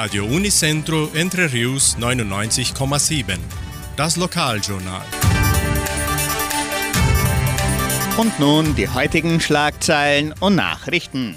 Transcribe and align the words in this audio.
Radio 0.00 0.26
Unicentro 0.26 1.10
Entre 1.12 1.52
Rius 1.52 1.96
99,7. 1.98 3.36
Das 3.96 4.16
Lokaljournal. 4.16 5.02
Und 8.16 8.38
nun 8.38 8.76
die 8.76 8.88
heutigen 8.88 9.40
Schlagzeilen 9.40 10.32
und 10.38 10.54
Nachrichten. 10.54 11.34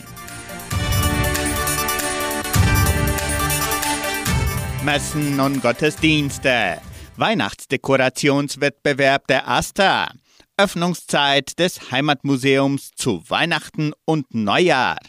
Messen 4.85 5.39
und 5.39 5.63
Gottesdienste. 5.63 6.77
Weihnachtsdekorationswettbewerb 7.17 9.25
der 9.25 9.47
AStA. 9.47 10.11
Öffnungszeit 10.57 11.57
des 11.57 11.89
Heimatmuseums 11.89 12.91
zu 12.95 13.23
Weihnachten 13.27 13.93
und 14.05 14.35
Neujahr. 14.35 14.99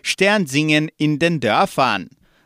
Sternsingen 0.00 0.88
in 0.96 1.18
den 1.18 1.40
Dörfern. 1.40 2.08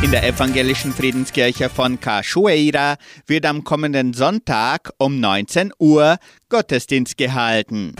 In 0.00 0.12
der 0.12 0.24
evangelischen 0.24 0.94
Friedenskirche 0.94 1.68
von 1.68 1.98
Cachoeira 1.98 2.98
wird 3.26 3.44
am 3.44 3.64
kommenden 3.64 4.14
Sonntag 4.14 4.92
um 4.96 5.18
19 5.18 5.72
Uhr 5.80 6.18
Gottesdienst 6.48 7.16
gehalten. 7.16 7.96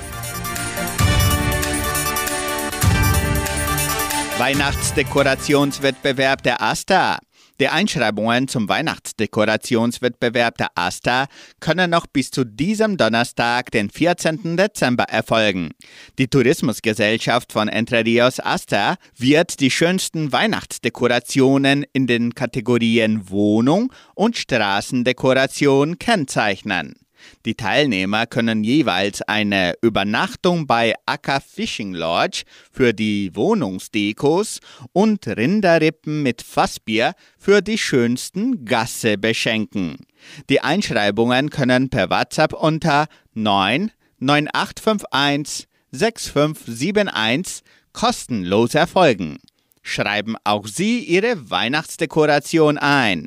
Weihnachtsdekorationswettbewerb 4.39 6.45
der 6.45 6.63
AStA. 6.63 7.19
Die 7.61 7.69
Einschreibungen 7.69 8.47
zum 8.47 8.69
Weihnachtsdekorationswettbewerb 8.69 10.59
der 10.59 10.71
AStA 10.77 11.27
können 11.59 11.91
noch 11.91 12.07
bis 12.07 12.31
zu 12.31 12.45
diesem 12.45 12.97
Donnerstag, 12.97 13.73
den 13.73 13.91
14. 13.91 14.57
Dezember, 14.57 15.05
erfolgen. 15.05 15.71
Die 16.19 16.29
Tourismusgesellschaft 16.29 17.53
von 17.53 17.69
Entre 17.69 18.05
Rios 18.05 18.39
AStA 18.39 18.97
wird 19.17 19.59
die 19.59 19.73
schönsten 19.73 20.31
Weihnachtsdekorationen 20.31 21.85
in 21.93 22.07
den 22.07 22.37
Kategorien 22.37 23.29
Wohnung 23.29 23.93
und 24.15 24.37
Straßendekoration 24.37 25.99
kennzeichnen. 25.99 27.08
Die 27.45 27.55
Teilnehmer 27.55 28.27
können 28.27 28.65
jeweils 28.65 29.23
eine 29.23 29.75
Übernachtung 29.83 30.67
bei 30.67 30.95
Acker 31.07 31.41
Fishing 31.41 31.95
Lodge 31.95 32.43
für 32.71 32.93
die 32.93 33.35
Wohnungsdekos 33.35 34.61
und 34.93 35.27
Rinderrippen 35.27 36.23
mit 36.23 36.43
Fassbier 36.43 37.15
für 37.39 37.63
die 37.63 37.79
schönsten 37.79 38.65
Gasse 38.65 39.19
beschenken. 39.19 39.97
Die 40.49 40.61
Einschreibungen 40.61 41.51
können 41.51 41.91
per 41.91 42.11
WhatsApp 42.11 42.53
unter 42.53 43.07
9 43.35 43.91
9851 44.21 45.69
6571 45.91 47.63
kostenlos 47.93 48.75
erfolgen. 48.75 49.39
Schreiben 49.83 50.37
auch 50.45 50.67
Sie 50.67 51.01
Ihre 51.01 51.51
Weihnachtsdekoration 51.51 52.77
ein. 52.79 53.27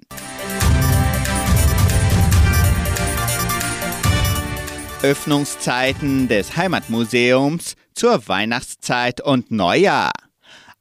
Öffnungszeiten 5.03 6.27
des 6.27 6.55
Heimatmuseums 6.55 7.75
zur 7.95 8.27
Weihnachtszeit 8.27 9.19
und 9.19 9.49
Neujahr. 9.49 10.11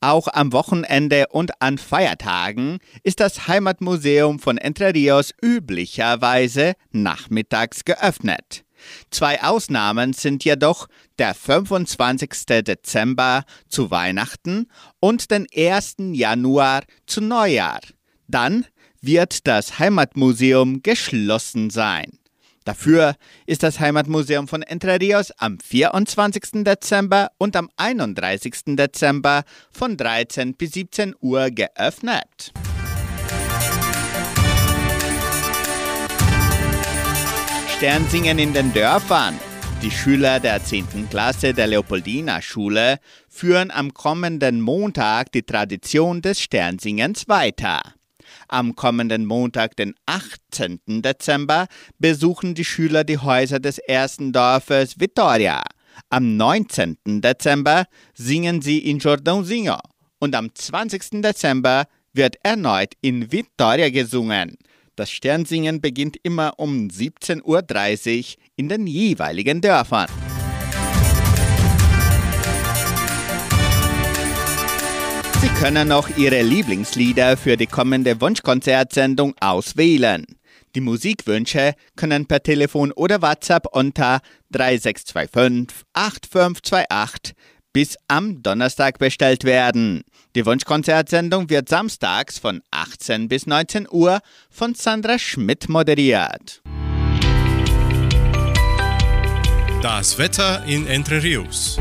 Auch 0.03 0.29
am 0.29 0.53
Wochenende 0.53 1.29
und 1.31 1.63
an 1.63 1.79
Feiertagen 1.79 2.81
ist 3.03 3.21
das 3.21 3.49
Heimatmuseum 3.49 4.39
von 4.39 4.59
Entre 4.59 4.93
Rios 4.93 5.33
üblicherweise 5.43 6.75
nachmittags 6.91 7.87
geöffnet. 7.87 8.65
Zwei 9.11 9.43
Ausnahmen 9.43 10.13
sind 10.13 10.45
jedoch 10.45 10.87
der 11.19 11.33
25. 11.33 12.31
Dezember 12.63 13.45
zu 13.69 13.91
Weihnachten 13.91 14.67
und 15.01 15.31
den 15.31 15.47
1. 15.57 15.97
Januar 16.13 16.83
zu 17.07 17.23
Neujahr. 17.23 17.81
Dann 18.29 18.67
wird 19.01 19.47
das 19.47 19.79
Heimatmuseum 19.79 20.83
geschlossen 20.83 21.71
sein. 21.71 22.20
Dafür 22.65 23.15
ist 23.47 23.63
das 23.63 23.81
Heimatmuseum 23.81 24.47
von 24.47 24.63
Entre 24.63 25.01
Rios 25.01 25.31
am 25.39 25.59
24. 25.59 26.65
Dezember 26.65 27.31
und 27.39 27.57
am 27.57 27.71
31. 27.77 28.77
Dezember 28.77 29.45
von 29.73 29.97
13 29.97 30.55
bis 30.55 30.73
17 30.73 31.15
Uhr 31.21 31.51
geöffnet. 31.51 32.53
Sternsingen 37.77 38.39
in 38.39 38.53
den 38.53 38.75
Dörfern. 38.75 39.41
Die 39.83 39.91
Schüler 39.91 40.39
der 40.39 40.63
10. 40.63 41.09
Klasse 41.09 41.55
der 41.55 41.67
Leopoldina 41.67 42.43
Schule 42.43 42.99
führen 43.31 43.71
am 43.71 43.95
kommenden 43.95 44.61
Montag 44.61 45.33
die 45.33 45.43
Tradition 45.43 46.21
des 46.21 46.43
Sternsingens 46.43 47.27
weiter. 47.27 47.81
Am 48.53 48.75
kommenden 48.75 49.27
Montag, 49.27 49.77
den 49.77 49.95
18. 50.07 50.81
Dezember, 51.03 51.69
besuchen 52.01 52.55
die 52.55 52.65
Schüler 52.65 53.05
die 53.05 53.19
Häuser 53.19 53.61
des 53.61 53.79
ersten 53.79 54.33
Dorfes 54.33 54.99
Vittoria. 54.99 55.63
Am 56.09 56.37
19. 56.37 56.97
Dezember 57.23 57.85
singen 58.13 58.61
sie 58.61 58.79
in 58.79 58.99
Jordãozinho 58.99 59.79
und 60.19 60.35
am 60.35 60.53
20. 60.53 61.23
Dezember 61.23 61.85
wird 62.13 62.37
erneut 62.43 62.95
in 63.01 63.31
Vittoria 63.31 63.89
gesungen. 63.89 64.57
Das 64.97 65.11
Sternsingen 65.11 65.81
beginnt 65.81 66.17
immer 66.25 66.55
um 66.59 66.89
17.30 66.89 67.41
Uhr 67.45 68.43
in 68.57 68.69
den 68.69 68.89
jeweiligen 68.89 69.61
Dörfern. 69.61 70.09
Können 75.61 75.89
noch 75.89 76.09
Ihre 76.17 76.41
Lieblingslieder 76.41 77.37
für 77.37 77.59
die 77.59 77.67
kommende 77.67 78.19
Wunschkonzertsendung 78.19 79.35
auswählen. 79.41 80.25
Die 80.75 80.81
Musikwünsche 80.81 81.75
können 81.97 82.25
per 82.25 82.43
Telefon 82.43 82.93
oder 82.93 83.21
WhatsApp 83.21 83.67
unter 83.73 84.21
3625 84.53 85.85
8528 85.93 87.35
bis 87.75 87.99
am 88.09 88.43
Donnerstag 88.43 88.99
bestellt 88.99 89.45
werden. 89.45 90.03
Die 90.35 90.47
Wunschkonzertsendung 90.47 91.51
wird 91.51 91.69
samstags 91.69 92.39
von 92.39 92.63
18 92.71 93.29
bis 93.29 93.47
19 93.47 93.87
Uhr 93.91 94.21
von 94.49 94.75
Sandra 94.75 95.19
Schmidt 95.19 95.69
moderiert. 95.69 96.63
Das 99.83 100.17
Wetter 100.17 100.65
in 100.67 100.87
Entre 100.87 101.23
Rios. 101.23 101.79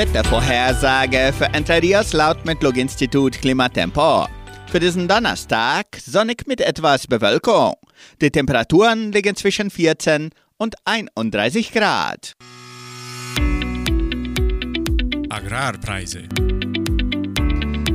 Wettervorhersage 0.00 1.30
für 1.36 1.44
Entre 1.52 1.82
Rios 1.82 2.14
laut 2.14 2.46
Metlog-Institut 2.46 3.38
Klimatempo. 3.38 4.26
Für 4.72 4.80
diesen 4.80 5.06
Donnerstag 5.06 5.84
sonnig 6.02 6.46
mit 6.46 6.62
etwas 6.62 7.06
Bewölkung. 7.06 7.74
Die 8.22 8.30
Temperaturen 8.30 9.12
liegen 9.12 9.36
zwischen 9.36 9.68
14 9.68 10.30
und 10.56 10.74
31 10.86 11.70
Grad. 11.72 12.32
Agrarpreise. 15.28 16.22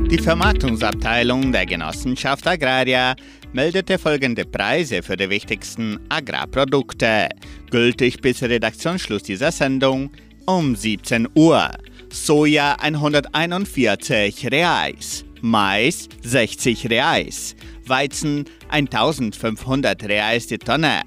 Die 0.08 0.18
Vermarktungsabteilung 0.18 1.50
der 1.50 1.66
Genossenschaft 1.66 2.46
Agraria 2.46 3.16
meldete 3.52 3.98
folgende 3.98 4.44
Preise 4.44 5.02
für 5.02 5.16
die 5.16 5.28
wichtigsten 5.28 5.98
Agrarprodukte, 6.08 7.30
gültig 7.68 8.20
bis 8.20 8.44
Redaktionsschluss 8.44 9.24
dieser 9.24 9.50
Sendung 9.50 10.12
um 10.46 10.76
17 10.76 11.26
Uhr. 11.34 11.68
Soja 12.10 12.76
141 12.80 14.50
Reais, 14.50 15.24
Mais 15.40 16.08
60 16.22 16.90
Reais, 16.90 17.54
Weizen 17.86 18.44
1500 18.68 20.02
Reais 20.04 20.46
die 20.46 20.58
Tonne. 20.58 21.02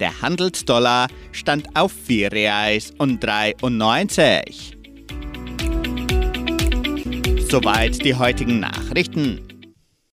Der 0.00 0.20
Handelsdollar 0.20 1.08
stand 1.32 1.68
auf 1.76 1.92
4 1.92 2.32
Reais 2.32 2.92
und 2.98 3.22
93. 3.22 4.76
Soweit 7.48 8.04
die 8.04 8.14
heutigen 8.14 8.60
Nachrichten. 8.60 9.53